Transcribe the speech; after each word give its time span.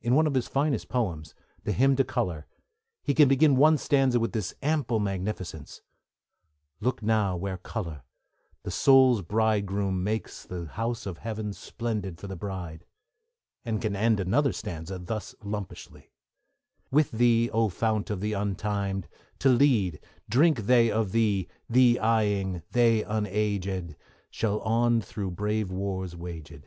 In 0.00 0.16
one 0.16 0.26
of 0.26 0.34
the 0.34 0.42
finest 0.42 0.86
of 0.86 0.88
his 0.88 0.92
poems, 0.92 1.34
the 1.62 1.70
Hymn 1.70 1.94
to 1.94 2.02
Colour, 2.02 2.48
he 3.04 3.14
can 3.14 3.28
begin 3.28 3.54
one 3.54 3.78
stanza 3.78 4.18
with 4.18 4.32
this 4.32 4.54
ample 4.60 4.98
magnificence: 4.98 5.80
Look 6.80 7.00
now 7.00 7.36
where 7.36 7.58
Colour, 7.58 8.02
the 8.64 8.72
soul's 8.72 9.22
bridegroom, 9.22 10.02
makes 10.02 10.44
The 10.44 10.66
house 10.66 11.06
of 11.06 11.18
heaven 11.18 11.52
splendid 11.52 12.18
for 12.18 12.26
the 12.26 12.34
bride; 12.34 12.84
and 13.64 13.80
can 13.80 13.94
end 13.94 14.18
another 14.18 14.52
stanza 14.52 14.98
thus 14.98 15.32
lumpishly: 15.44 16.10
With 16.90 17.12
thee, 17.12 17.48
O 17.52 17.68
fount 17.68 18.10
of 18.10 18.20
the 18.20 18.32
Untimed! 18.32 19.06
to 19.38 19.48
lead, 19.48 20.00
Drink 20.28 20.62
they 20.66 20.90
of 20.90 21.12
thee, 21.12 21.46
thee 21.70 22.00
eyeing, 22.00 22.64
they 22.72 23.04
unaged 23.04 23.94
Shall 24.28 24.58
on 24.62 25.00
through 25.00 25.30
brave 25.30 25.70
wars 25.70 26.16
waged. 26.16 26.64